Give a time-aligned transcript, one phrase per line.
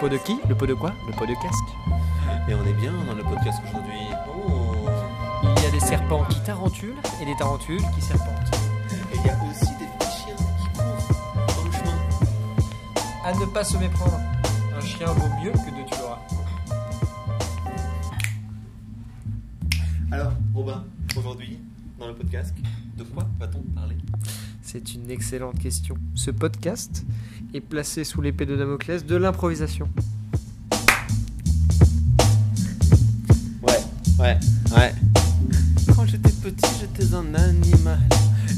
[0.00, 2.48] Le pot de qui Le pot de quoi Le pot de casque.
[2.48, 3.98] Et on est bien dans le podcast aujourd'hui.
[4.34, 4.88] Oh.
[5.58, 8.50] Il y a des serpents qui tarentules et des tarentules qui serpentent.
[9.12, 11.98] Et il y a aussi des petits chiens qui courent dans le chemin.
[13.26, 14.18] À ne pas se méprendre.
[14.74, 16.20] Un chien vaut mieux que deux tu l'auras.
[20.12, 20.82] Alors, Robin,
[21.14, 21.60] aujourd'hui,
[21.98, 22.54] dans le podcast,
[22.96, 23.98] de quoi va-t-on parler?
[24.62, 25.96] C'est une excellente question.
[26.14, 27.04] Ce podcast
[27.54, 29.88] est placé sous l'épée de Damoclès de l'improvisation.
[33.62, 33.80] Ouais,
[34.18, 34.38] ouais,
[34.76, 34.94] ouais.
[35.94, 37.98] Quand j'étais petit, j'étais un animal.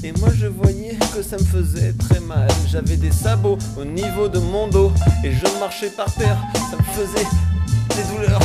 [0.04, 2.48] Et moi, je voyais que ça me faisait très mal.
[2.68, 4.92] J'avais des sabots au niveau de mon dos.
[5.24, 6.38] Et je marchais par terre.
[6.70, 7.26] Ça me faisait
[7.96, 8.40] des douleurs.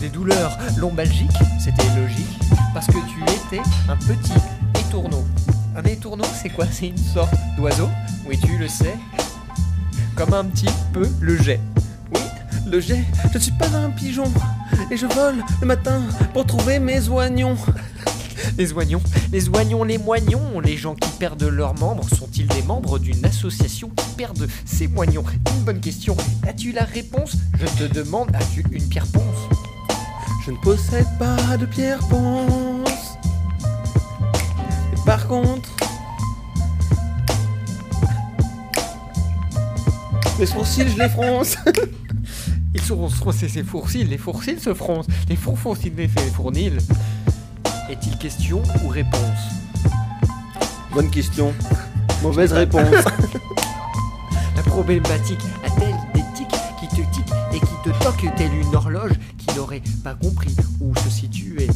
[0.00, 2.38] Des douleurs lombalgiques, c'était logique,
[2.74, 4.34] parce que tu étais un petit
[4.78, 5.24] étourneau.
[5.76, 6.66] Un étourneau, c'est quoi?
[6.70, 7.88] C'est une sorte d'oiseau
[8.26, 8.94] Oui, tu le sais.
[10.14, 11.58] Comme un petit peu le jet.
[12.14, 12.20] Oui,
[12.70, 14.30] le jet, je ne suis pas un pigeon.
[14.90, 16.02] Et je vole le matin
[16.32, 17.56] pour trouver mes oignons.
[18.58, 19.00] Les oignons,
[19.32, 23.88] les oignons, les moignons, les gens qui perdent leurs membres sont-ils des membres d'une association
[23.88, 25.24] qui perdent ses moignons?
[25.56, 26.16] Une bonne question.
[26.46, 27.36] As-tu la réponse?
[27.58, 29.58] Je te demande, as-tu une pierre ponce?
[30.46, 32.73] Je ne possède pas de pierre ponce.
[35.04, 35.68] Par contre,
[40.38, 41.56] mes sourcils, je les fronce.
[42.74, 46.78] Ils seront froncés ses fourcils, les fourcils se froncent, les fours foncils les fournils.
[47.88, 49.20] Est-il question ou réponse?
[50.92, 51.54] Bonne question.
[52.22, 52.82] Mauvaise réponse.
[54.56, 56.48] La problématique a-t-elle des tics
[56.80, 60.94] qui te tiquent et qui te toquent telle une horloge qui n'aurait pas compris où
[60.96, 61.68] se situer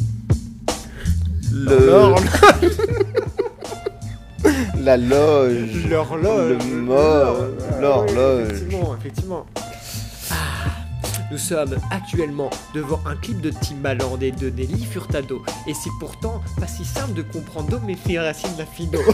[1.53, 2.15] Le...
[4.81, 5.87] La loge.
[5.89, 6.59] L'horloge.
[6.71, 7.37] Le mort.
[7.81, 8.49] L'horloge.
[8.51, 9.47] Effectivement, effectivement.
[10.31, 10.35] Ah,
[11.31, 15.43] Nous sommes actuellement devant un clip de Timbaland et de Nelly Furtado.
[15.67, 18.99] Et c'est pourtant pas si simple de comprendre Do, mais fi, racine, la fido.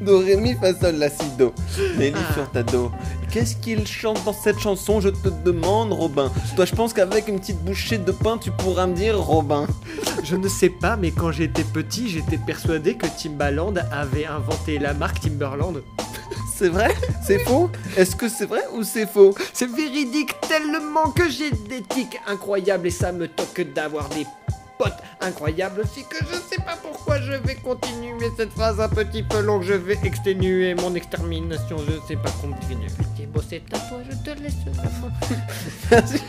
[0.00, 1.52] Do, ré, mi, fa, sol, la, si, do.
[1.98, 2.32] Nelly Ah.
[2.34, 2.92] Furtado.
[3.32, 5.00] Qu'est-ce qu'il chante dans cette chanson?
[5.00, 6.30] Je te demande, Robin.
[6.54, 9.66] Toi, je pense qu'avec une petite bouchée de pain, tu pourras me dire, Robin.
[10.22, 14.94] Je ne sais pas, mais quand j'étais petit, j'étais persuadé que Timbaland avait inventé la
[14.94, 15.82] marque Timberland.
[16.54, 16.94] C'est vrai?
[17.26, 17.70] C'est faux?
[17.96, 19.34] Est-ce que c'est vrai ou c'est faux?
[19.52, 24.26] C'est véridique tellement que j'ai des tics incroyables et ça me toque d'avoir des
[24.78, 29.22] potes incroyables aussi que je sais pas pourquoi je vais continuer cette phrase un petit
[29.22, 29.62] peu longue.
[29.62, 32.88] Je vais exténuer mon extermination, je sais pas continuer.
[33.16, 34.54] Thibaut, c'est à toi, je te laisse.
[35.90, 36.22] Merci.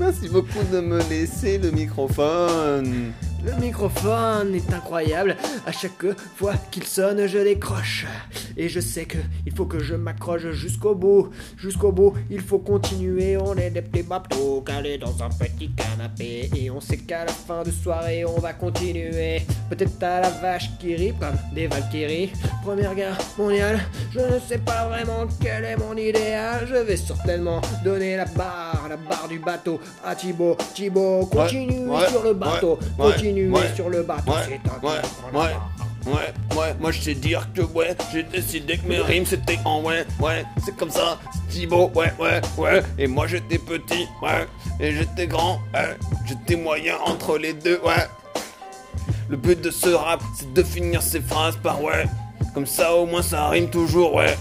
[0.00, 3.12] Merci beaucoup de me laisser le microphone.
[3.44, 5.36] Le microphone est incroyable.
[5.66, 8.06] À chaque fois qu'il sonne, je décroche.
[8.56, 11.28] Et je sais que il faut que je m'accroche jusqu'au bout.
[11.58, 13.36] Jusqu'au bout, il faut continuer.
[13.36, 16.48] On est des petits bateaux calés dans un petit canapé.
[16.56, 19.42] Et on sait qu'à la fin de soirée, on va continuer.
[19.70, 22.32] Peut-être à la vache qui rit comme des Valkyries.
[22.62, 23.80] Première guerre mondiale,
[24.12, 26.66] je ne sais pas vraiment quel est mon idéal.
[26.68, 30.56] Je vais certainement donner la barre, la barre du bateau à Thibaut.
[30.74, 32.78] Thibaut, continue ouais, sur le bateau.
[32.98, 34.32] ouais, Continue sur le bateau.
[34.32, 38.98] ouais, c'est un Ouais, ouais, moi je sais dire que ouais, j'ai décidé que mes
[39.00, 43.56] rimes c'était en ouais, ouais, c'est comme ça, Thibaut, ouais, ouais, ouais, et moi j'étais
[43.56, 44.46] petit, ouais,
[44.80, 48.06] et j'étais grand, ouais, j'étais moyen entre les deux, ouais.
[49.30, 52.04] Le but de ce rap, c'est de finir ses phrases par ouais,
[52.52, 54.36] comme ça au moins ça rime toujours, ouais,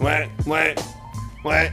[0.00, 0.74] ouais, ouais,
[1.44, 1.72] ouais,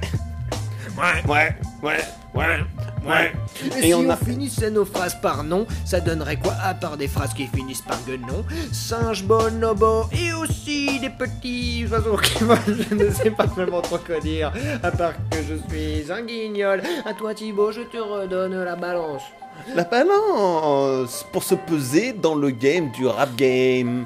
[0.95, 1.99] ouais, ouais, ouais.
[2.35, 2.59] ouais
[3.05, 3.33] ouais.
[3.77, 7.33] Et, si on, finissait nos phrases par nom, ça donnerait quoi à part des phrases
[7.33, 12.61] qui finissent par guenon Singe, bonobo et aussi des petits oiseaux qui volent.
[12.67, 14.51] Je ne sais pas vraiment trop quoi dire,
[14.81, 16.81] à part que je suis un guignol.
[17.05, 19.23] À toi Thibaut, je te redonne la balance.
[19.75, 24.05] La balance pour se peser dans le game du rap game.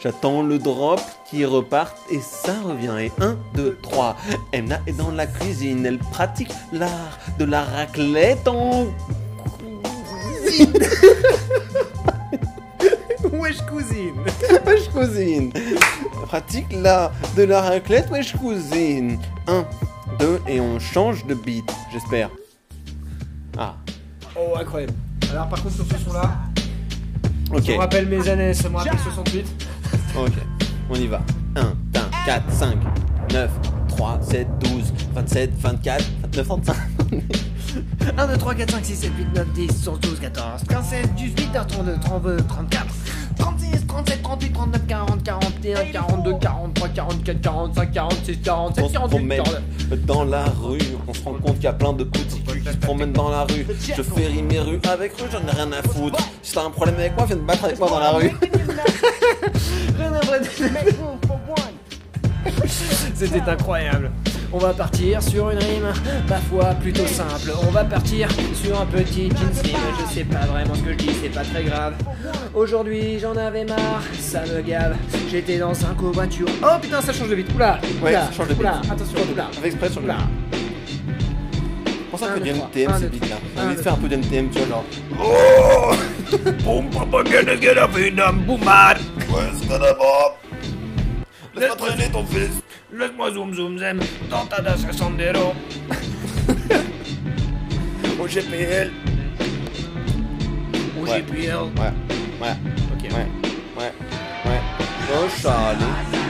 [0.00, 1.00] J'attends le drop
[1.32, 2.92] qui repart et ça revient.
[3.00, 4.16] Et 1, 2, 3.
[4.52, 5.86] Emna est dans la cuisine.
[5.86, 8.88] Elle pratique l'art de la raclette en.
[13.32, 14.14] Wesh cousine
[14.66, 15.50] Wesh cousine.
[15.54, 18.10] Elle pratique l'art de la raclette.
[18.10, 19.18] Wesh cousine.
[19.46, 19.64] 1,
[20.18, 21.64] 2 et on change de beat.
[21.92, 22.28] J'espère.
[23.58, 23.74] Ah,
[24.36, 24.92] Oh, incroyable.
[25.30, 26.30] Alors par contre sur ce son-là,
[27.54, 27.62] ok.
[27.64, 29.46] je me rappelle mes années, ça me rappelle 68.
[30.16, 30.32] Ok,
[30.88, 31.20] on y va.
[31.54, 32.78] 1, 1, 4, 5,
[33.30, 33.50] 9,
[33.88, 36.76] 3, 7, 12, 27, 24, 29, 35.
[38.16, 41.14] 1, 2, 3, 4, 5, 6, 7, 8, 9, 10, 11, 12, 14, 15, 16,
[41.16, 43.01] 18, 32, 32, 34,
[43.38, 48.92] 36, 37, 38, 39, 40, 41, 41, 42, 43, 44, 45, 46, 47, On se
[48.92, 50.06] 48, promène 49.
[50.06, 52.68] dans la rue, on se rend compte qu'il y a plein de petits culs qui
[52.72, 53.66] se promènent dans la rue.
[53.96, 56.18] Je fais rimer rue avec rue, j'en ai rien à foutre.
[56.42, 58.32] Si t'as un problème avec moi, viens te battre avec moi dans la rue.
[59.98, 60.38] Rien à voir.
[63.14, 64.10] C'était incroyable.
[64.54, 65.92] On va partir sur une rime,
[66.28, 67.52] ma foi, plutôt simple.
[67.66, 69.78] On va partir sur un petit instinct.
[70.08, 71.94] Je sais pas vraiment ce que je dis, c'est pas très grave.
[72.54, 74.94] Aujourd'hui, j'en avais marre, ça me gave.
[75.30, 76.46] J'étais dans un covoiture.
[76.62, 77.48] Oh putain, ça change de vite.
[77.54, 78.92] Oula, Ouais, oula, ça change de oula, beat.
[78.92, 79.44] attention, oula.
[79.56, 80.06] Avec exprès sur le.
[80.06, 80.18] Oula.
[82.10, 82.46] Pour ça Un, trois.
[82.46, 83.36] NTM Un, c'est vite là.
[83.56, 84.84] J'ai envie de faire un peu d'NTM, tu vois, genre.
[85.18, 85.94] Oh
[86.62, 88.96] Boom, papa, get get up in a boomer
[89.30, 90.36] Ouais, c'est pas d'abord.
[91.54, 92.61] Laisse-moi traîner ton fils
[92.92, 93.98] Laisse-moi zoom zoom zem
[94.30, 95.54] dans ta DAS Sandero
[98.20, 98.90] Au GPL
[100.98, 101.22] Au Ouais.
[101.22, 101.92] GPL Ouais,
[102.40, 102.56] ouais,
[102.92, 103.02] Ok.
[103.02, 103.26] ouais,
[103.78, 103.92] ouais,
[104.46, 104.60] ouais.
[105.14, 105.84] Oh Charlie,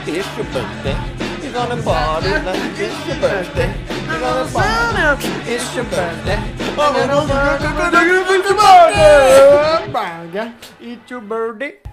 [0.07, 0.95] it's your birthday.
[1.41, 3.69] You're gonna party like it's your birthday.
[4.09, 5.27] You're gonna party.
[5.47, 6.39] It's your birthday.
[9.93, 10.53] Bang.
[10.81, 11.79] It's your birthday.
[11.85, 11.92] Ah,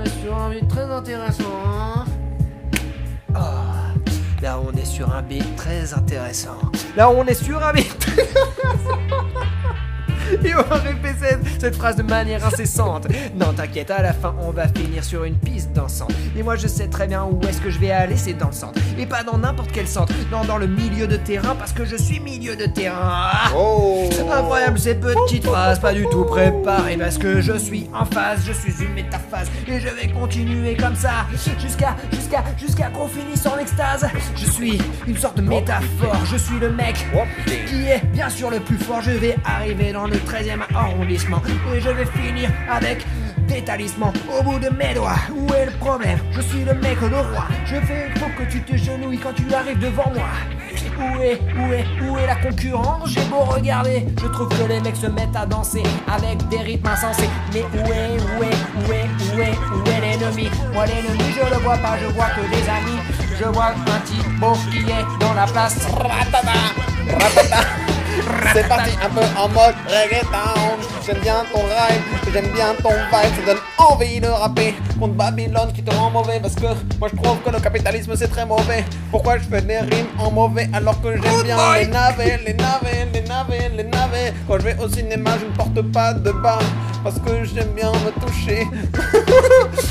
[0.00, 1.44] on est sur un beat très intéressant.
[3.34, 3.92] Ah,
[4.40, 6.56] là, on est sur un beat très intéressant.
[6.96, 9.39] Là, on est sur un beat très intéressant.
[10.44, 13.08] Et on va répéter cette, phrase de manière incessante.
[13.34, 16.12] Non, t'inquiète, à la fin, on va finir sur une piste dansante.
[16.36, 18.52] Et moi, je sais très bien où est-ce que je vais aller, c'est dans le
[18.52, 18.80] centre.
[18.98, 20.12] Et pas dans n'importe quel centre.
[20.30, 22.98] Non, dans le milieu de terrain, parce que je suis milieu de terrain.
[23.02, 28.04] Ah Oh Incroyable ces petites phrases, pas du tout préparées parce que je suis en
[28.04, 31.26] phase, je suis une métaphase et je vais continuer comme ça
[31.58, 34.06] jusqu'à jusqu'à jusqu'à qu'on finisse en extase.
[34.36, 37.06] Je suis une sorte de métaphore, je suis le mec
[37.66, 39.00] qui est bien sûr le plus fort.
[39.02, 41.42] Je vais arriver dans le 13e arrondissement
[41.74, 43.04] et je vais finir avec
[43.48, 45.16] des talismans au bout de mes doigts.
[45.34, 46.18] Où est le problème?
[46.32, 47.46] Je suis le mec, le roi.
[47.66, 50.28] Je fais faut que tu te genouilles quand tu arrives devant moi.
[50.98, 53.10] Où est, où est, où est la concurrence?
[53.10, 56.88] J'ai beau regarder, je trouve que les mecs se mettent à danser avec des rythmes
[56.88, 57.28] insensés.
[57.52, 60.50] Mais où est, où est, où est, où est, où est l'ennemi?
[60.72, 63.00] Moi l'ennemi je le vois pas, je vois que des amis.
[63.38, 65.86] Je vois un type beau qui est dans la place.
[68.52, 70.76] C'est parti un peu en mode reggaeton.
[71.06, 72.02] J'aime bien ton rhyme,
[72.32, 76.38] j'aime bien ton vibe, ça donne envie de rapper contre Babylone qui te rend mauvais
[76.40, 76.66] parce que
[76.98, 78.84] moi je trouve que le capitalisme c'est très mauvais.
[79.10, 83.08] Pourquoi je fais des rimes en mauvais alors que j'aime bien les navets, les navets,
[83.12, 84.34] les navets, les navets?
[84.46, 86.58] Quand je vais au cinéma, je ne porte pas de bas
[87.02, 88.66] parce que j'aime bien me toucher.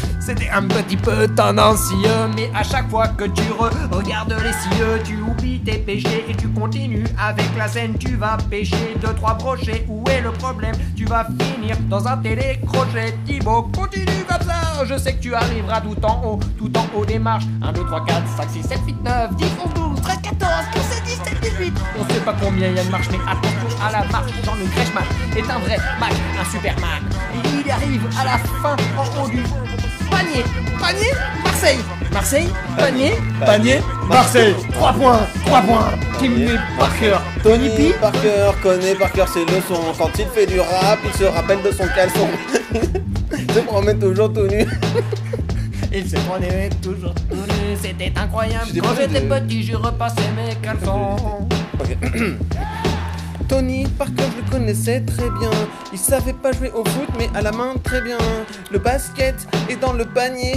[0.19, 5.01] C'était un petit peu tendancieux, mais à chaque fois que tu re- regardes les cieux,
[5.03, 7.97] tu oublies tes péchés et tu continues avec la scène.
[7.97, 9.85] Tu vas pêcher deux trois brochets.
[9.87, 10.75] Où est le problème?
[10.95, 13.17] Tu vas finir dans un télécrochet.
[13.25, 14.39] Thibaut, continue comme.
[14.85, 17.45] Je sais que tu arriveras tout en haut, tout en haut des marches.
[17.61, 20.83] 1, 2, 3, 4, 5, 6, 7, 8, 9, 10, 11, 12, 13, 14, 15,
[20.83, 21.73] 16, 17, 18.
[21.99, 24.31] On sait pas combien il y a de marches, mais attention à la marche.
[24.45, 25.03] Jean le Greshman
[25.35, 27.03] est un vrai Mac, un Superman.
[27.33, 29.43] Et il arrive à la fin en haut du
[30.09, 30.43] Panier,
[30.79, 31.11] panier,
[31.43, 31.79] Marseille,
[32.11, 32.47] Marseille,
[32.77, 33.13] panier,
[33.45, 34.55] panier, Marseille.
[34.73, 35.89] 3 points, 3 points.
[36.19, 37.93] Timmy Parker, Tony P.
[38.01, 39.93] Parker connaît Parker ses leçons.
[39.97, 42.27] Quand il fait du rap, il se rappelle de son caleçon.
[43.37, 44.65] il se promène toujours tout nu.
[45.91, 48.67] Il se prenait toujours tout nu, c'était incroyable.
[48.79, 51.47] Quand j'étais petit, je repassais mes caleçons.
[53.49, 55.49] Tony Parker, je le connaissais très bien.
[55.91, 58.19] Il savait pas jouer au foot, mais à la main très bien.
[58.71, 59.35] Le basket
[59.67, 60.55] est dans le panier,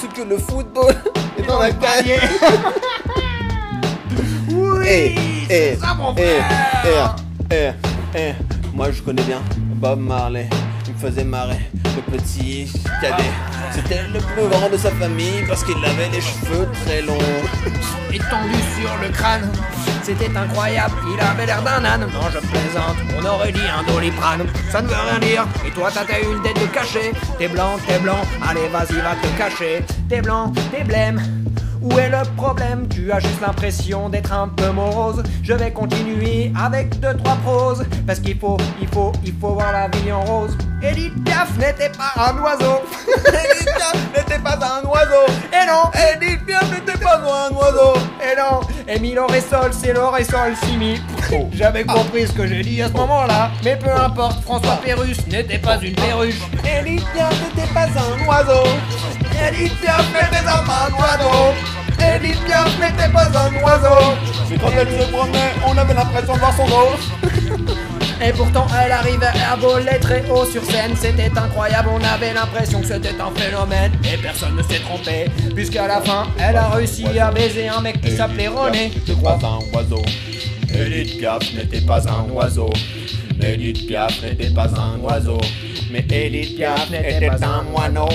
[0.00, 0.94] ce que le football
[1.38, 2.18] est dans la panier.
[4.50, 5.14] Oui,
[5.48, 7.16] c'est eh, ça mon frère.
[8.74, 9.40] Moi je connais bien
[9.76, 10.48] Bob Marley.
[10.86, 12.70] Il me faisait marrer, le petit
[13.00, 13.22] cadet.
[13.72, 17.18] C'était le plus grand de sa famille parce qu'il avait les cheveux très longs.
[18.12, 19.50] étendu sur le crâne.
[20.04, 22.06] C'était incroyable, il avait l'air d'un âne.
[22.12, 24.44] Non, je plaisante, on aurait dit un doliprane.
[24.70, 27.12] Ça ne veut rien dire, et toi t'as t'as une tête de cachet.
[27.38, 29.82] T'es blanc, t'es blanc, allez vas-y, va te cacher.
[30.10, 31.43] T'es blanc, t'es blême.
[31.84, 32.88] Où est le problème?
[32.88, 35.22] Tu as juste l'impression d'être un peu morose.
[35.42, 39.70] Je vais continuer avec deux trois proses parce qu'il faut, il faut, il faut voir
[39.70, 40.56] la vie en rose.
[40.82, 42.80] Edith Piaf n'était pas un oiseau.
[43.26, 45.26] Edith Piaf n'était pas un oiseau.
[45.52, 48.00] Et non, Edith Piaf n'était pas un oiseau.
[48.22, 50.98] Et non, Émile Oressol, c'est l'Oressol Simi.
[51.52, 55.58] J'avais compris ce que j'ai dit à ce moment-là, mais peu importe, François Pérus n'était
[55.58, 56.40] pas une perruche.
[56.64, 58.64] Edith Piaf n'était pas un oiseau.
[59.42, 61.54] Edith Piaf n'était pas un oiseau.
[61.98, 64.14] Edith Piaf n'était pas un oiseau.
[64.50, 67.64] Mais quand elle se promenait, on avait l'impression de voir son dos.
[68.24, 72.80] Et pourtant elle arrivait à voler très haut sur scène C'était incroyable, on avait l'impression
[72.80, 77.06] que c'était un phénomène Et personne ne s'est trompé Puisqu'à la fin, elle a réussi
[77.18, 80.02] à baiser un mec qui s'appelait René crois pas un oiseau.
[80.72, 82.70] Edith Piaf n'était pas un oiseau.
[83.40, 85.38] Edith Piaf n'était pas un oiseau.
[85.90, 88.08] Mais Edith Piaf était un moineau.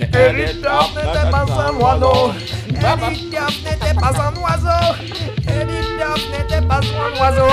[0.00, 2.32] Edith Piaf n'était pas un moineau.
[2.68, 4.94] Edith Piaf n'était pas un oiseau.
[5.48, 7.52] Edith Piaf n'était pas un oiseau.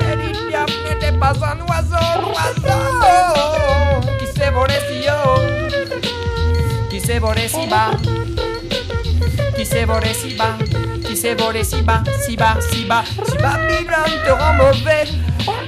[0.00, 2.08] Edith Piaf n'était pas un oiseau.
[2.34, 2.80] Oiseau.
[4.18, 5.40] Qui s'est volé si haut?
[6.90, 7.90] Qui s'est volé si bas?
[9.56, 10.56] Qui s'est volé si bas?
[11.06, 15.06] Qui s'est volé si bas, si bas, si bas Si bas, Babylone te rend mauvais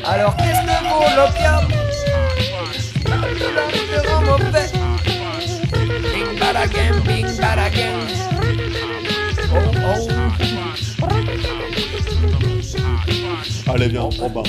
[0.09, 1.77] Alors qu'est-ce que vaut l'opium
[4.27, 4.71] mauvais
[7.05, 7.27] Bing.
[9.53, 10.09] Oh oh.
[13.69, 14.43] Allez, viens, Robin.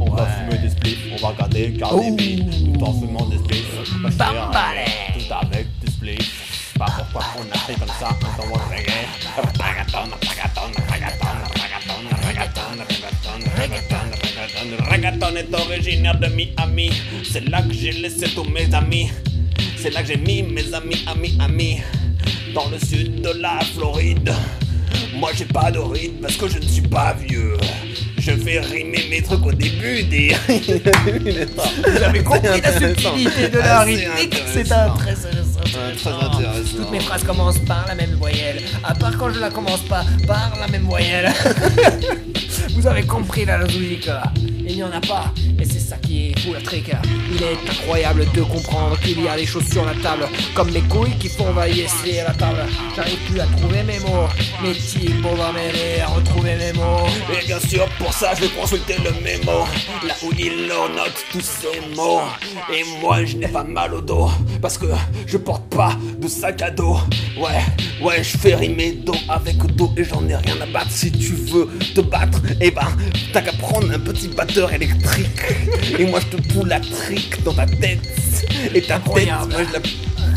[0.00, 2.74] On va fumer des spliffs, on va regarder Cardi B.
[2.74, 3.68] Tout en fumant des spliffs.
[3.94, 4.84] On va Bambale.
[5.14, 6.74] tout avec des spliffs.
[6.78, 8.08] Pas pourquoi on a fait comme ça
[8.70, 9.06] reggae.
[9.36, 13.91] Ragaton, ragaton, ragaton, ragaton, ragaton, ragaton, ragaton,
[14.76, 15.26] ragaton.
[15.26, 16.90] Ragaton est originaire de Miami.
[17.30, 19.10] C'est là que j'ai laissé tous mes amis.
[19.76, 21.80] C'est là que j'ai mis mes amis, amis, amis.
[22.54, 24.32] Dans le sud de la Floride.
[25.14, 27.56] Moi j'ai pas de rythme parce que je ne suis pas vieux.
[28.18, 30.34] Je fais rimer mes trucs au début des.
[30.48, 35.60] Vous avez compris la subtilité de la rythmique C'est un très intéressant.
[35.96, 36.76] très intéressant.
[36.76, 38.62] Toutes mes phrases commencent par la même voyelle.
[38.84, 41.32] À part quand je la commence pas par la même voyelle.
[42.76, 44.08] Vous avez compris la logique.
[44.64, 45.34] Il n'y en a pas.
[45.96, 46.90] Qui est fou la trick.
[47.30, 50.28] Il est incroyable de comprendre qu'il y a des choses sur la table.
[50.54, 51.86] Comme mes couilles qui font vailler
[52.20, 52.64] à la table.
[52.96, 54.28] J'arrive plus à trouver mes mots.
[54.62, 57.06] Mais Thibaut va m'aider à retrouver mes mots.
[57.32, 59.64] Et bien sûr, pour ça, je vais consulter le mémo.
[60.06, 62.22] Là où il leur note tous ces mots.
[62.72, 64.30] Et moi, je n'ai pas mal au dos.
[64.60, 64.86] Parce que
[65.26, 66.98] je porte pas de sac à dos.
[67.36, 67.62] Ouais,
[68.02, 69.92] ouais, je fais rimer dos avec dos.
[69.96, 70.90] Et j'en ai rien à battre.
[70.90, 72.86] Si tu veux te battre, eh ben,
[73.32, 75.28] t'as qu'à prendre un petit batteur électrique.
[75.98, 78.00] Et moi, je te fous la trique dans ta tête.
[78.74, 79.80] Et ta tête, moi, je la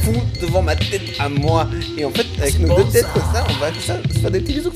[0.02, 1.68] fous devant ma tête à moi.
[1.98, 4.32] Et en fait, avec nos bon, deux têtes comme ça, on va ça, se faire
[4.32, 4.72] des petits bisous.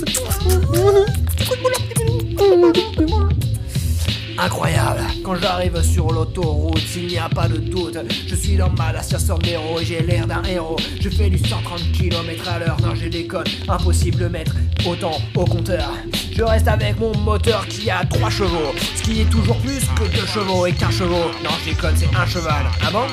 [4.42, 8.94] Incroyable Quand j'arrive sur l'autoroute, s'il n'y a pas de doute, je suis dans ma
[8.94, 10.78] Dacia Sandero et j'ai l'air d'un héros.
[11.02, 14.56] Je fais du 130 km à l'heure, non j'ai déconne, impossible de mettre
[14.86, 15.92] autant au compteur.
[16.32, 20.04] Je reste avec mon moteur qui a 3 chevaux, ce qui est toujours plus que
[20.04, 21.32] 2 chevaux et qu'un chevaux.
[21.44, 22.66] Non je déconne, c'est un cheval.
[22.82, 23.08] Ah bon?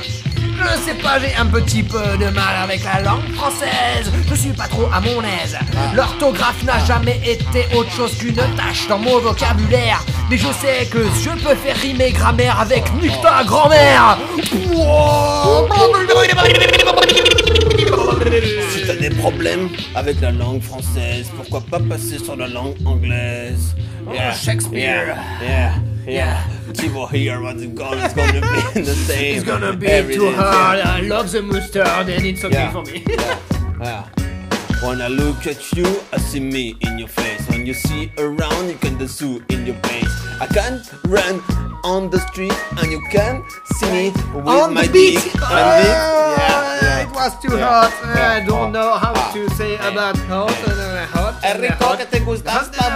[0.58, 4.10] Je sais pas, j'ai un petit peu de mal avec la langue française.
[4.28, 5.56] Je suis pas trop à mon aise.
[5.94, 10.04] L'orthographe n'a jamais été autre chose qu'une tâche dans mon vocabulaire.
[10.30, 14.18] Mais je sais que je peux faire rimer grammaire avec nique ta grand-mère.
[18.70, 23.74] Si t'as des problèmes avec la langue française, pourquoi pas passer sur la langue anglaise?
[24.12, 25.16] Yeah, Shakespeare.
[25.42, 25.72] Yeah, yeah,
[26.06, 26.46] yeah.
[26.72, 29.36] Thibaut here, what's it gonna, it's gonna be the same.
[29.36, 30.32] It's gonna be every too day.
[30.34, 30.80] hard.
[30.80, 32.72] I love the mustard and it's okay Yeah.
[32.72, 33.04] for me.
[33.78, 34.08] Yeah.
[34.82, 37.46] When I look at you, I see me in your face.
[37.48, 40.10] When you see around, you can sue in your face.
[40.40, 41.40] I can't run
[41.86, 42.52] on the street,
[42.82, 43.42] and you can
[43.78, 45.22] see me with On my the beat.
[45.22, 45.32] dick.
[45.42, 45.86] Ah, dick.
[45.86, 47.02] Yeah, yeah.
[47.04, 47.66] It was too Yeah.
[47.66, 47.92] hot.
[48.14, 48.36] Yeah.
[48.36, 49.30] I don't know how Ah.
[49.32, 51.34] to say about hot and uh, hot.
[51.44, 51.98] Es and rico hot.
[51.98, 52.94] que te gustas la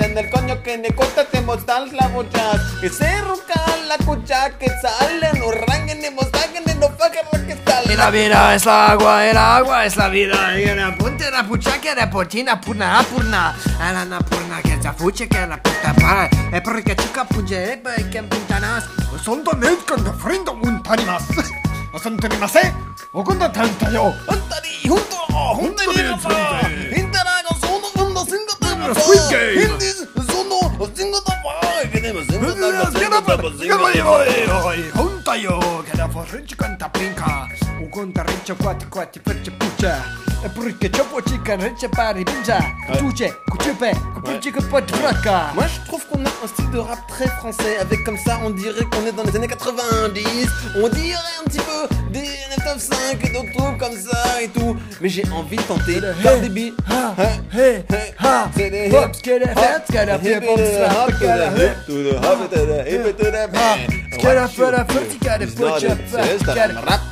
[0.00, 2.08] en el coño que ne corta te mostras la.
[2.80, 3.10] Que se
[3.88, 4.68] la cucha que
[5.66, 7.20] rangen mostaguen no que
[8.10, 10.58] vida es la agua, el agua es la vida.
[10.58, 13.54] Y la punta la pucha que la potina purna apurna.
[13.80, 16.30] A la purna que se fuche que la puta para.
[16.52, 18.83] E porque chica puche e que puntanas.
[19.23, 21.33] そんなメイクのフレンドうんたります。
[21.93, 22.73] 遊んでみません。
[23.13, 24.13] おこんなたんたよ。
[24.27, 25.15] Antari, junto,
[25.55, 26.69] junto y rapa.
[26.95, 28.93] Interago, sono, uno, cinco, tapa.
[28.93, 29.63] Squid Game.
[29.63, 30.59] Hindis, sono,
[30.93, 31.61] cinco, tapa.
[31.81, 34.75] Que tenemos cinco, tapa, cinco, tapa, cinco, tapa.
[34.93, 35.59] 本体よ。
[35.89, 36.45] けどフレン
[40.54, 42.58] Porque chopo chica, reche pari, binja,
[42.98, 45.52] touche, coutupe, coupuche, potraka.
[45.54, 47.76] Moi je trouve qu'on a un style de rap très français.
[47.78, 50.48] Avec comme ça, on dirait qu'on est dans les années 90.
[50.76, 54.76] On dirait un petit peu des 995 et d'autres trucs comme ça et tout.
[55.00, 56.74] Mais j'ai envie de tenter par des.
[56.88, 57.14] Ha,
[57.58, 57.84] hey,
[58.18, 59.22] ha, c'est des hips.
[59.22, 60.88] qu'elle a fait, ce qu'elle a fait pour ça.
[60.90, 61.42] Ah, qu'elle
[64.38, 65.64] a fait la petite, qu'elle a fait,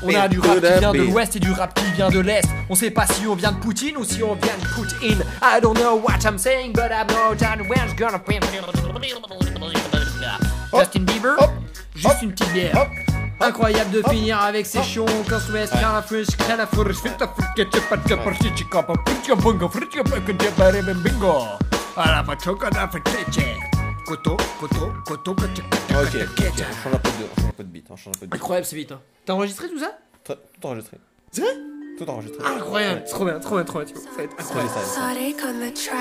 [0.02, 2.44] On a du rap qui vient de l'ouest et du rap qui vient de l'est.
[2.68, 5.22] On sait pas si on vient de Poutine ou si on vient de Poutine.
[5.42, 8.38] I don't know what I'm saying, but I know John where's gonna be.
[10.72, 11.36] Justin Bieber.
[11.38, 11.50] hop,
[11.94, 12.74] Juste hop, une petite bière.
[12.76, 12.88] hop,
[13.40, 16.66] Incroyable de hop, finir avec ces chions quand se met à la friche, à la
[16.66, 16.96] friche.
[21.02, 21.32] bingo.
[21.96, 23.56] Alla machoka da fetche.
[24.06, 25.60] Koto, koto, koto, koto,
[25.90, 28.08] Ok, ok, on change un peu de, on change un peu de beat, on change
[28.16, 28.34] un peu de beat.
[28.40, 28.92] Incroyable, c'est vite.
[28.92, 29.00] Hein.
[29.26, 29.98] T'as enregistré tout ça?
[30.24, 30.96] Tout enregistré.
[31.32, 31.50] C'est vrai?
[31.98, 32.44] Tout enregistré.
[32.46, 33.88] Incroyable, trop bien, trop bien, trop bien.
[33.88, 34.70] Ça va être incroyable.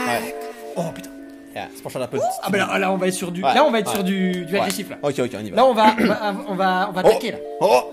[0.08, 0.36] Ouais.
[0.76, 1.10] Oh putain.
[1.56, 3.32] Yeah, c'est pour changer un peu de Ah bah là, là, on va être sur
[3.32, 3.94] du, Ouais, là on va être ouais.
[3.96, 4.60] sur du, du Ouais.
[4.60, 4.98] agressif là.
[5.02, 5.56] Ok, ok, on y va.
[5.56, 7.38] Là on va, on va, on va, on va attaquer là.
[7.62, 7.92] Oh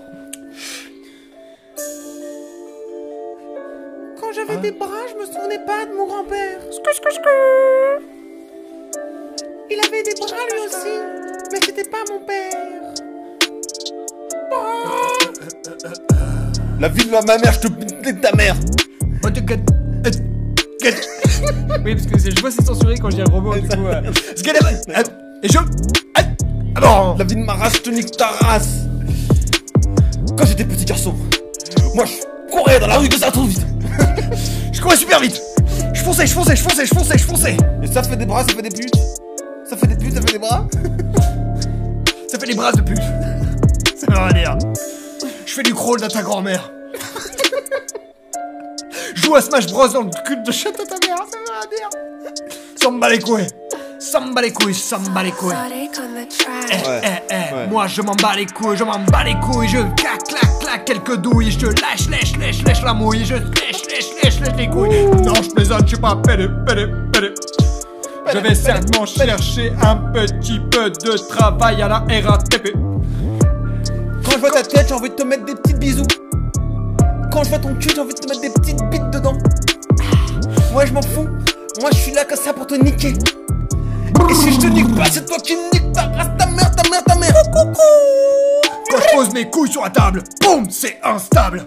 [4.21, 6.59] Quand j'avais des bras, je me souvenais pas de mon grand-père.
[9.71, 10.99] Il avait des bras lui aussi,
[11.51, 12.93] mais c'était pas mon père.
[16.79, 17.67] La vie de ma mère, je te
[18.05, 18.55] bute ta mère
[19.23, 19.31] Oh, euh,
[21.83, 23.87] Oui parce que je vois c'est censuré quand je dis un gros mot du coup.
[23.87, 25.03] euh, euh,
[25.41, 25.57] Et je.
[26.15, 26.21] Ah
[26.75, 27.15] ah.
[27.17, 28.85] La vie de ma race, te nique ta race
[30.37, 31.15] Quand j'étais petit garçon,
[31.95, 33.65] moi je courais dans la rue que ça trop vite
[34.71, 35.41] Je courais super vite.
[35.93, 37.57] Je fonçais, je fonçais, je fonçais, je fonçais, je fonçais.
[37.81, 38.95] Et ça fait des bras, ça fait des putes
[39.67, 40.67] Ça fait des putes, ça fait des bras
[42.27, 42.97] Ça fait les bras de pute.
[42.97, 44.57] Ça veut rien dire.
[45.45, 46.71] Je fais du crawl dans ta grand-mère.
[49.25, 51.45] Je joue à Smash Bros dans le cul de chat de ta mère, ça veut
[51.49, 52.99] rien dire.
[52.99, 53.47] Bat les couilles.
[54.35, 54.75] Bat les couilles,
[55.15, 55.55] bat les couilles.
[56.71, 59.79] Eh, eh, eh, moi je m'en bats les couilles, je m'en bats les couilles, je
[59.95, 63.87] clac, clac, clac quelques douilles, je te lâche, lèche, lèche, lèche la mouille, je lèche,
[63.89, 65.07] lèche, lèche, lèche les couilles.
[65.23, 67.33] Non, je plaisante, je suis pas pédé, pédé, pédé.
[68.31, 72.73] Je vais certainement chercher un petit peu de travail à la RATP.
[74.23, 76.05] Quand je vois ta tête, j'ai envie de te mettre des petits bisous
[77.31, 79.37] Quand je vois ton cul, j'ai envie de te mettre des petites bites dedans
[80.71, 81.27] Moi je m'en fous,
[81.81, 83.13] moi je suis là que ça pour te niquer
[84.29, 86.71] Et si je te nique pas, c'est toi qui me niques ta race, ta mère,
[86.75, 87.81] ta mère, ta mère Coucou
[88.89, 91.65] Quand je pose mes couilles sur la table, boum, c'est instable.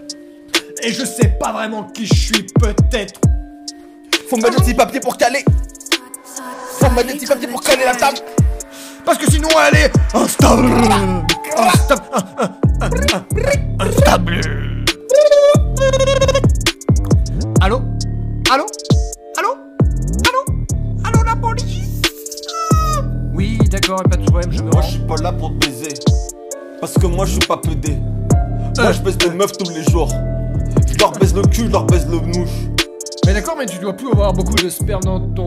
[0.83, 3.21] Et je sais pas vraiment qui je suis, peut-être.
[4.29, 5.45] Faut me mettre des petits papiers pour caler
[6.79, 8.19] Faut me mettre des petits papiers pour caler la table
[9.05, 10.71] Parce que sinon elle est instable.
[11.57, 12.45] Instable.
[13.81, 14.78] Instable.
[18.51, 18.67] Allô?
[19.37, 19.57] Allô?
[20.29, 20.45] Allô?
[21.05, 22.01] Allô la police?
[23.35, 25.95] Oui, d'accord, pas de problème, je me Moi je suis pas là pour te baiser
[26.81, 27.97] Parce que moi je suis pas pédé
[28.77, 28.93] Moi Euh.
[28.93, 30.09] je baise des meufs tous les jours
[30.87, 32.69] Je leur baise le cul, je leur baise le mouche
[33.27, 35.45] Mais d'accord, mais tu dois plus avoir beaucoup de sperme dans ton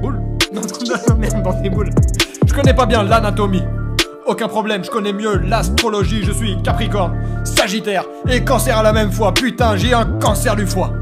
[0.00, 0.20] boule.
[0.52, 1.90] Non, non, non, merde, dans tes boules.
[2.46, 3.62] Je connais pas bien l'anatomie.
[4.26, 9.10] Aucun problème, je connais mieux l'astrologie, je suis Capricorne, Sagittaire et Cancer à la même
[9.10, 9.32] fois.
[9.32, 10.92] Putain, j'ai un cancer du foie.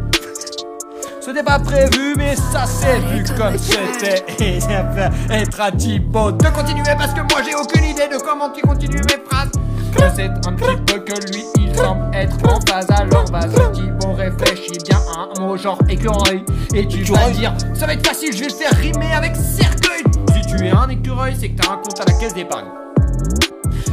[1.21, 4.25] C'était pas prévu, mais ça s'est vu comme c'était.
[4.45, 8.19] Et ça va être à Thibaut de continuer parce que moi j'ai aucune idée de
[8.23, 9.51] comment tu continues mes phrases.
[9.97, 12.87] Que c'est un petit peu que lui, il semble être en phase.
[12.91, 16.45] Alors vas-y, Thibaut, réfléchis bien à un mot genre écureuil.
[16.75, 17.33] Et tu vas Écureuil.
[17.35, 20.03] dire, ça va être facile, je vais le faire rimer avec cercueil.
[20.35, 22.67] Si tu es un écureuil, c'est que t'as un compte à la caisse d'épargne.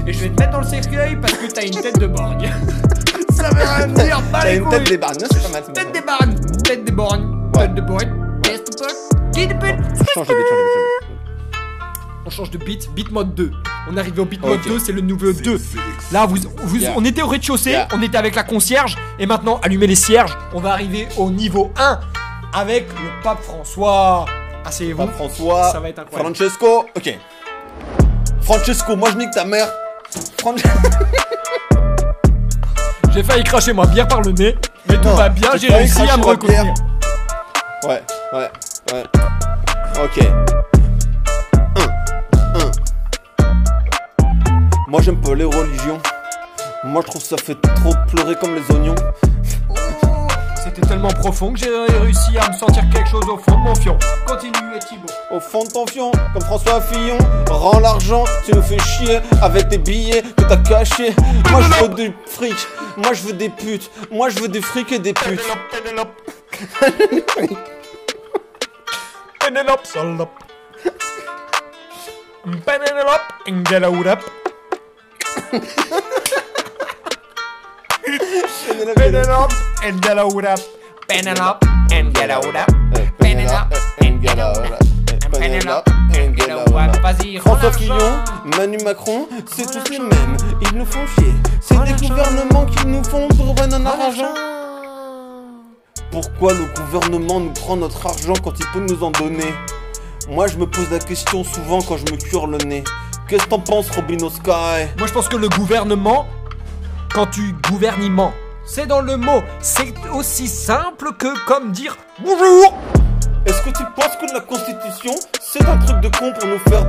[0.06, 2.50] Et je vais te mettre dans le cercueil parce que t'as une tête de borgne.
[3.38, 4.89] Ça veut rien dire, pas T'as les une tête couilles.
[4.89, 8.71] d'épargne, c'est pas mal Tête des barnes, tête des borgnes, tête de borgne, tête de
[8.71, 9.76] borgne, qui de pute.
[10.13, 11.10] Change de beat, change de beat, change de beat.
[12.26, 13.52] On change de beat, beat mode 2.
[13.89, 14.67] On arrive au beat mode Ok.
[14.67, 15.60] 2, c'est le nouveau 2.
[16.12, 19.88] Là, vous, vous- on était au rez-de-chaussée, on était avec la concierge, et maintenant, allumez
[19.88, 22.00] les cierges, on va arriver au niveau 1
[22.54, 24.26] avec le pape François.
[24.65, 25.06] Asseyez-vous.
[25.06, 26.36] Pape François, Ça va être incroyable.
[26.36, 27.17] Francesco, ok.
[28.41, 29.69] Francesco, moi je nique ta mère.
[30.39, 30.56] Fran-
[33.18, 34.56] J'ai failli cracher ma bière par le nez,
[34.88, 36.84] mais tout va bien, j'ai réussi à me reconnaître.
[37.88, 38.52] Ouais, ouais,
[38.94, 39.04] ouais.
[40.04, 40.24] Ok.
[41.78, 41.90] Un,
[42.60, 42.72] un.
[44.88, 46.00] Moi j'aime pas les religions.
[46.84, 48.94] Moi je trouve ça fait trop pleurer comme les oignons.
[50.68, 53.76] C'était tellement profond que j'ai réussi à me sentir quelque chose au fond de mon
[53.76, 53.98] fion.
[54.28, 55.08] Continuez Thibaut.
[55.32, 57.18] Au fond de ton fion, comme François Fillon,
[57.50, 61.16] rends l'argent, tu nous fais chier avec tes billets que t'as cachés.
[61.50, 62.56] Moi je veux du fric,
[62.98, 65.40] moi je veux des putes, moi je veux des frics et des putes.
[78.08, 78.96] Engelaup.
[78.96, 80.62] Pénélope, Engelaup.
[81.08, 82.41] Pénélope, Engelaup.
[83.20, 84.70] Pénélope, Pénélope,
[85.32, 87.02] Pénélope, Pénélope.
[87.02, 87.96] Vas-y, François Fillon,
[88.58, 91.34] Manu Macron, c'est tous les mêmes, ils nous font chier.
[91.60, 94.34] C'est des gouvernements qui nous font trouver un argent.
[96.12, 99.54] Pourquoi le gouvernement nous prend notre argent quand il peut nous en donner?
[100.30, 102.84] Moi je me pose la question souvent quand je me cure le nez.
[103.28, 106.26] Qu'est-ce que t'en penses, Robino Sky Moi je pense que le gouvernement,
[107.13, 108.34] quand tu gouvernement,
[108.65, 109.41] c'est dans le mot.
[109.60, 112.74] C'est aussi simple que comme dire bonjour.
[113.46, 116.86] Est-ce que tu penses que la Constitution, c'est un truc de con pour nous faire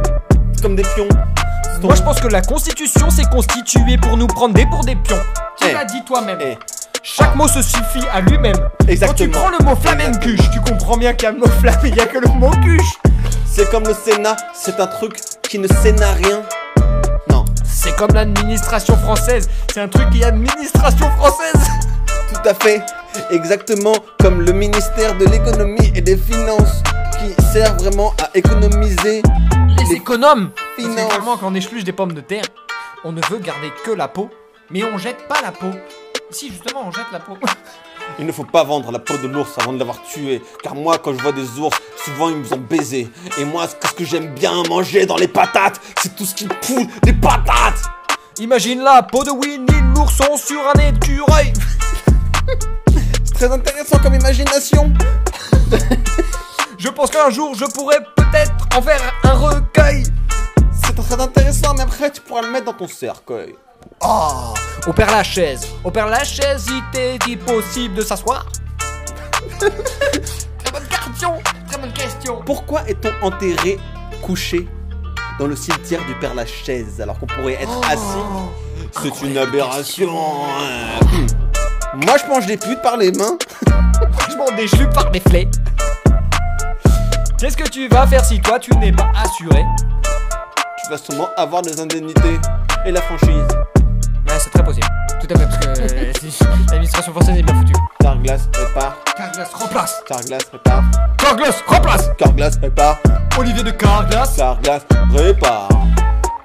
[0.63, 1.09] comme des pions?
[1.83, 5.21] Moi je pense que la constitution s'est constituée pour nous prendre des pour des pions.
[5.61, 5.73] Tu Eh.
[5.73, 6.39] l'as dit toi-même.
[6.41, 6.59] Eh,
[7.05, 8.57] Chaque mot se suffit à lui-même.
[8.89, 9.07] Exactement.
[9.07, 11.79] Quand tu prends le mot flamencuche, tu comprends bien qu'il y a le mot flamme,
[11.85, 12.99] il y a que le mot cuche.
[13.47, 15.15] c'est comme le Sénat, c'est un truc
[15.49, 16.43] qui ne sait à rien.
[17.89, 19.49] C'est comme l'administration française.
[19.73, 21.59] C'est un truc qui est administration française.
[22.07, 22.83] tout à fait.
[23.31, 26.83] Exactement comme le ministère de l'économie et des finances
[27.19, 29.23] qui sert vraiment à économiser.
[29.79, 30.51] Les économes.
[30.77, 31.13] Finances.
[31.25, 32.45] Quand on épluche des pommes de terre,
[33.05, 34.29] on ne veut garder que la peau,
[34.71, 35.71] mais on jette pas la peau.
[36.31, 37.39] Si justement on jette la peau.
[38.19, 40.43] Il ne faut pas vendre la peau de l'ours avant de l'avoir tué.
[40.63, 43.09] Car moi, quand je vois des ours, souvent ils me ont baisé.
[43.39, 46.87] Et moi, ce que j'aime bien manger dans les patates, c'est tout ce qui poule
[47.03, 47.83] des patates.
[48.39, 51.53] Imagine la peau de Winnie l'ourson sur un écureuil.
[53.25, 54.93] C'est très intéressant comme imagination.
[56.79, 60.05] Je pense qu'un jour je pourrais peut-être en faire un recueil.
[60.73, 63.55] C'est très intéressant, mais après, tu pourras le mettre dans ton cercueil.
[64.01, 64.55] Oh,
[64.87, 65.67] au Père Lachaise.
[65.85, 68.47] Au Père Lachaise, il t'est dit possible de s'asseoir
[69.59, 69.71] Très
[70.73, 71.35] bonne question,
[71.69, 72.43] très bonne question.
[72.45, 73.79] Pourquoi est-on enterré
[74.23, 74.69] couché
[75.39, 78.99] dans le cimetière du Père Lachaise alors qu'on pourrait être assis?
[79.03, 80.11] C'est une aberration.
[80.49, 81.27] hein.
[81.95, 83.37] Moi, je mange des putes par les mains.
[84.31, 85.49] Je m'en déchus par mes flets.
[87.39, 89.65] Qu'est-ce que tu vas faire si toi tu n'es pas assuré?
[90.85, 92.39] Tu vas sûrement avoir des indemnités
[92.89, 93.47] et la franchise.
[94.27, 94.87] Ouais, c'est très possible.
[95.21, 96.13] Tout à fait, parce que euh,
[96.71, 97.75] l'administration française est bien foutue.
[98.01, 98.97] Carglass répare.
[99.15, 100.03] Carglass remplace.
[100.07, 100.85] Carglass répare.
[101.19, 102.11] Carglass remplace.
[102.17, 102.99] Carglass répare.
[103.39, 104.37] Olivier de Carglass.
[104.37, 105.69] Carglass répare.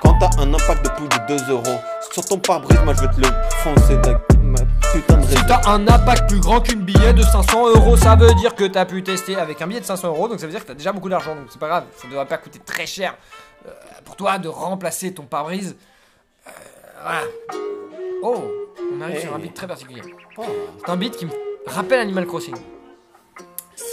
[0.02, 1.80] Quand t'as un impact de plus de 2 euros
[2.12, 3.28] sur ton pare-brise, moi je vais te le
[3.64, 3.96] foncer
[4.42, 4.60] ma
[4.92, 8.34] putain de Si t'as un impact plus grand qu'une billet de 500 euros, ça veut
[8.36, 10.62] dire que t'as pu tester avec un billet de 500 euros, donc ça veut dire
[10.62, 13.16] que t'as déjà beaucoup d'argent, donc c'est pas grave, ça devrait pas coûter très cher
[13.66, 13.72] euh,
[14.04, 15.78] pour toi de remplacer ton pare-brise.
[17.06, 17.22] Euh, voilà.
[18.22, 18.44] Oh,
[18.98, 20.02] on arrive sur un beat très particulier.
[20.86, 21.32] C'est un beat qui me
[21.68, 22.56] rappelle Animal Crossing.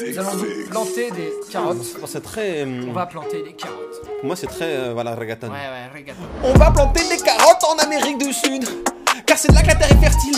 [0.06, 1.78] Nous allons donc planter des carottes.
[2.06, 2.62] C'est très.
[2.64, 4.00] euh, On va planter des carottes.
[4.18, 4.76] Pour moi, c'est très.
[4.76, 5.48] euh, voilà, reggaeton.
[5.48, 6.18] Ouais, ouais, regarde.
[6.44, 8.64] On va planter des carottes en Amérique du Sud.
[9.26, 10.36] Car c'est là que la terre est fertile.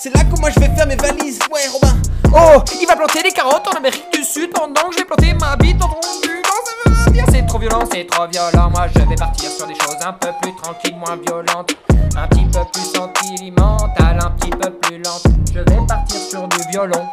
[0.00, 1.38] C'est là que moi je vais faire mes valises.
[1.52, 1.96] Ouais, Robin.
[2.34, 5.34] Oh, il va planter des carottes en Amérique du Sud pendant que je vais planter
[5.34, 6.42] ma bite dans ton cul.
[7.32, 8.70] C'est trop violent, c'est trop violent.
[8.70, 11.74] Moi, je vais partir sur des choses un peu plus tranquilles, moins violentes.
[12.20, 15.22] Un petit peu plus sentimentales, un petit peu plus lentes.
[15.54, 17.06] Je vais partir sur du violon.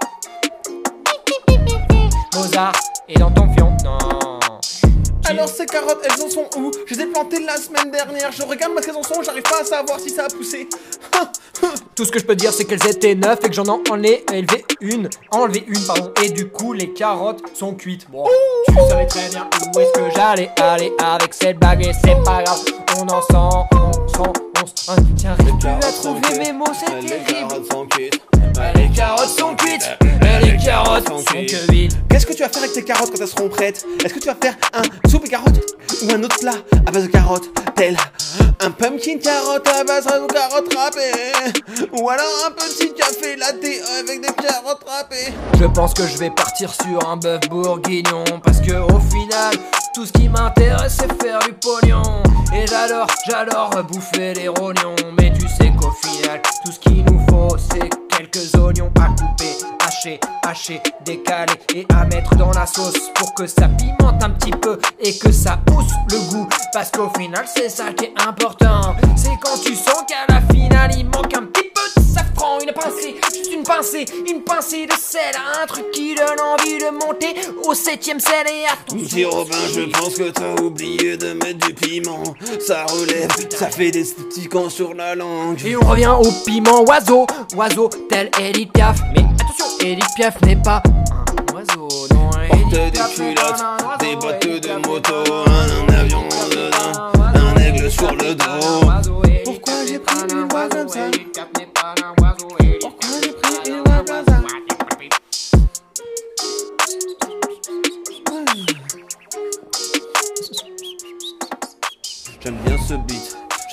[2.33, 2.73] Mozart
[3.07, 3.77] est dans ton fion.
[3.83, 3.99] Non.
[5.25, 6.71] Alors ces carottes, elles en sont où?
[6.87, 8.31] Je les ai plantées la semaine dernière.
[8.31, 10.67] Je regarde où elles en sont, j'arrive pas à savoir si ça a poussé.
[11.95, 13.65] Tout ce que je peux dire, c'est qu'elles étaient neuves et que j'en
[14.03, 16.11] ai élevé une, enlevé une, pardon.
[16.23, 18.09] Et du coup, les carottes sont cuites.
[18.09, 18.25] Bon,
[18.67, 22.41] tu savais très bien où est-ce que j'allais aller avec cette blague et c'est pas
[22.41, 22.65] grave.
[22.97, 24.31] On en sent, on sent,
[24.65, 24.85] on sent.
[24.87, 27.27] Ah, Tiens, arrives-tu à trouver mes mots, c'est Les terrible.
[27.49, 28.19] carottes sont cuites.
[28.75, 29.89] Les carottes sont cuites,
[30.41, 31.97] les carottes sont cuites.
[32.09, 33.85] Qu'est-ce que tu vas faire avec tes carottes quand elles seront prêtes?
[34.03, 35.59] Est-ce que tu vas faire un soupe et carottes
[36.03, 36.53] Ou un autre plat
[36.87, 37.49] à base de carottes?
[37.75, 37.97] Tel
[38.61, 41.11] un pumpkin carotte à base de carottes râpées.
[41.91, 43.55] Ou alors un petit café latte
[43.99, 45.33] avec des carottes râpées.
[45.59, 48.23] Je pense que je vais partir sur un bœuf bourguignon.
[48.43, 49.53] Parce que au final
[49.93, 52.01] tout ce qui m'intéresse c'est faire du pognon.
[52.55, 54.47] Et j'adore, j'adore bouffer les
[55.17, 59.51] Mais tu sais qu'au final tout ce qu'il nous faut c'est quelques oignons à couper
[59.85, 64.51] Hacher, hacher, décaler et à mettre dans la sauce Pour que ça pimente un petit
[64.51, 66.47] peu et que ça hausse le goût.
[66.73, 68.95] Parce qu'au final c'est ça qui est important.
[69.15, 72.73] C'est quand tu sens qu'à la finale il manque un petit peu de safran Une
[72.73, 73.15] pincée,
[73.65, 77.35] pincée, une pincée de sel Un truc qui donne envie de monter
[77.67, 81.73] au septième sel Et attention Petit Robin, je pense que t'as oublié de mettre du
[81.73, 82.23] piment.
[82.59, 85.59] Ça relève, ça fait des petits camps sur la langue.
[85.65, 87.25] Et on revient au piment oiseau,
[87.55, 88.99] oiseau tel Edith Piaf.
[89.13, 92.29] Mais attention, Edith Piaf n'est pas un oiseau, non.
[92.49, 93.63] Porte des culottes,
[93.99, 95.44] des bottes de moto,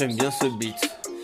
[0.03, 0.75] j'aime bien ce beat.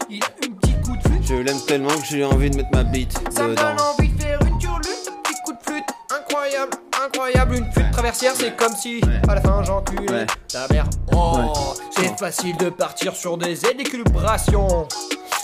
[0.08, 1.22] Il a une petite coup de flûte.
[1.26, 3.62] Je l'aime tellement que j'ai envie de mettre ma bite Ça me dedans.
[3.74, 5.84] donne envie de faire une turlute, un petit coup de flûte.
[6.16, 6.70] Incroyable,
[7.04, 10.26] incroyable, une flûte traversière, c'est comme si à la fin j'enculais Ouais.
[10.52, 10.86] ta mère.
[11.12, 11.48] Oh, Ouais.
[11.96, 14.86] c'est facile de partir sur des équilibrations.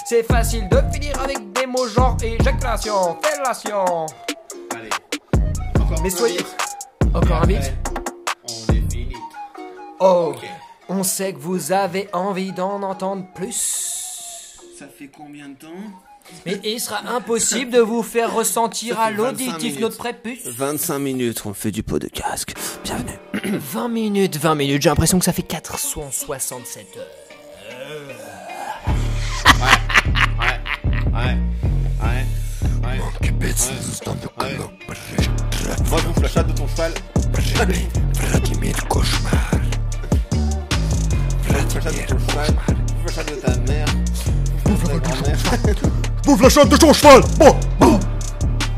[0.06, 4.06] C'est facile de finir avec des mots genre éjaculation, fellation.
[4.76, 4.90] Allez.
[5.80, 6.36] Encore Mais un soyez.
[6.36, 6.46] beat.
[7.14, 7.72] Encore un beat.
[8.68, 9.16] On est fini.
[9.98, 10.44] Oh, Ok.
[10.88, 14.58] On sait que vous avez envie d'en entendre plus.
[14.78, 15.68] Ça fait combien de temps?
[16.46, 20.46] Mais il sera impossible de vous faire ressentir à fait 25 l'auditif notre prépuce.
[20.46, 22.54] 25 minutes, on fait du pot de casque.
[22.82, 23.18] Bienvenue.
[23.44, 27.04] 20 minutes, 20 minutes, j'ai l'impression que ça fait 467 heures.
[29.60, 29.66] Ouais,
[30.40, 30.60] ouais,
[31.12, 31.36] ouais,
[32.02, 32.24] ouais.
[32.82, 33.04] Ouais.
[35.90, 36.92] Moi, je bouffe la chatte de ton cheval.
[38.14, 39.50] Vladimir Cauchemar.
[41.54, 42.54] Je bouffe la chatte de ton cheval.
[42.64, 43.86] Bouffe la chatte de ta mère.
[44.64, 45.38] Bouffe ta grand-mère.
[46.24, 48.00] Bouffe la chatte de ton cheval Bon, bon,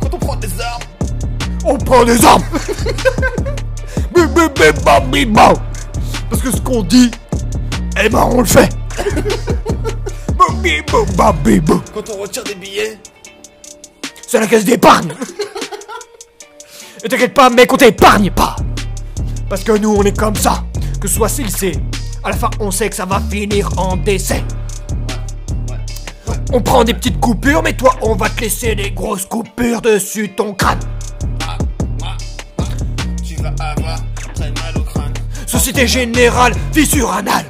[0.00, 0.82] Quand on prend des armes,
[1.64, 2.42] on prend des armes
[4.14, 5.54] Bim, bim, bim, bam, bim, bam.
[6.28, 7.10] Parce que ce qu'on dit,
[8.02, 8.68] eh ben on le fait
[10.36, 11.80] Bim, bim, bim, bam, bim, bam.
[11.94, 12.98] quand on retire des billets,
[14.26, 15.12] C'est la caisse d'épargne
[17.04, 18.56] Et t'inquiète pas, mec, on t'épargne pas
[19.48, 20.64] Parce que nous, on est comme ça.
[21.00, 21.44] Que ce soit sait,
[22.26, 24.42] à la fin, on sait que ça va finir en décès.
[26.52, 30.30] On prend des petites coupures, mais toi, on va te laisser des grosses coupures dessus
[30.30, 30.80] ton crâne.
[33.24, 34.00] tu vas avoir
[34.34, 35.12] très mal au crâne.
[35.46, 37.44] Société Générale, fissure anale.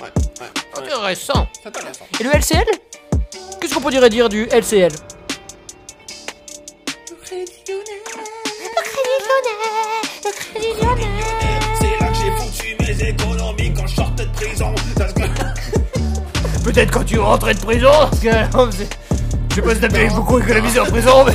[0.00, 0.82] Ouais, ouais.
[0.82, 1.46] Intéressant.
[2.20, 2.64] Et le LCL
[3.60, 4.92] Qu'est-ce qu'on pourrait dire du LCL
[7.24, 7.44] C'est
[10.80, 11.11] là que j'ai
[13.74, 14.74] quand je sortais de prison.
[14.96, 15.22] Parce que
[16.64, 18.30] Peut-être quand tu rentrais de prison, parce que...
[19.50, 21.34] Je sais pas si t'as pu beaucoup économiser en prison, mais...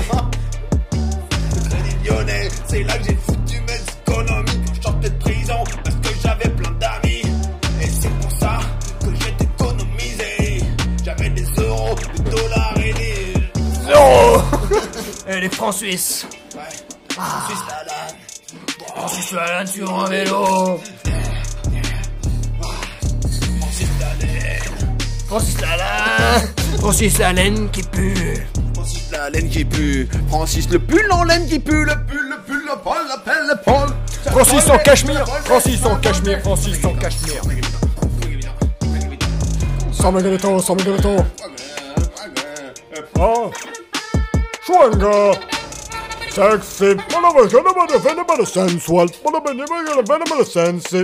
[2.03, 5.63] lyonnais, c'est là que j'ai foutu mes économies quand je sortais de prison.
[5.83, 7.21] Parce que j'avais plein d'amis.
[7.79, 8.57] Et c'est pour ça
[9.01, 10.63] que j'ai économisé.
[11.05, 13.33] J'avais des euros, des dollars et des.
[13.95, 14.41] Oh
[15.29, 16.25] Et les francs suisses.
[16.55, 16.61] Ouais.
[17.11, 18.15] Suisse la lame.
[18.97, 20.79] Francis Lalanne sur un vélo.
[25.27, 26.53] Francis Lalanne.
[26.79, 28.47] Francis Lalanne qui pue.
[28.73, 30.07] Francis la laine qui pue.
[30.29, 31.83] Francis le pull en laine qui pue.
[31.83, 33.89] Le pull, le pull, le Paul, la pelle, le Paul.
[34.31, 35.25] Francis en cachemire.
[35.43, 36.39] Francis en cachemire.
[36.41, 37.41] Francis en cachemire.
[39.91, 41.25] Sans Margareto, sans Margareto.
[43.19, 43.49] Ah.
[44.63, 45.33] Schwanger.
[46.29, 46.95] Sexy.
[48.45, 49.09] Sensual.
[50.45, 51.03] Sensy.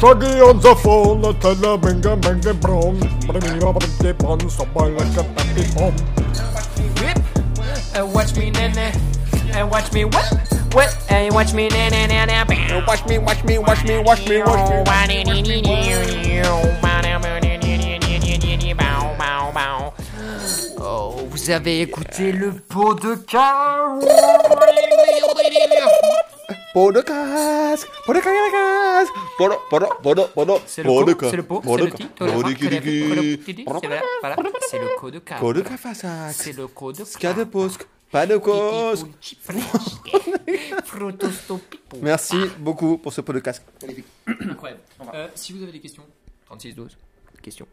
[0.00, 2.98] Shaggy on the phone, I tell her bang a bang a brown.
[3.26, 5.92] But I mean, I'm a dip on somebody like a tappy bomb.
[6.96, 7.18] Whip,
[7.94, 8.92] uh, watch me na,
[9.52, 10.24] and watch me what?
[10.72, 10.96] What?
[11.10, 12.86] And watch me na na na na.
[12.86, 14.80] Watch me, watch me, watch me, watch me, watch me.
[20.80, 23.98] Oh, vous avez écouté le pot de car
[26.72, 27.00] Pot de,
[29.68, 32.32] pot de, pot de, C'est le pot c'est le pot, c'est le titre, c'est le
[32.32, 32.50] de
[35.20, 35.20] de
[36.30, 37.76] C'est le de
[38.10, 39.06] pas de cause.
[42.02, 43.62] Merci beaucoup pour ce pot de casque.
[44.26, 44.80] Incroyable.
[45.14, 46.02] Euh, si vous avez des questions,
[46.50, 46.96] 36-12,
[47.40, 47.66] questions.